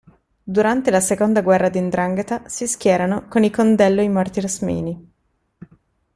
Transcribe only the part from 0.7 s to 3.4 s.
la seconda guerra di 'Ndrangheta si schierano